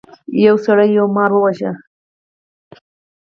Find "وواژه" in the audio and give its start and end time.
1.33-1.71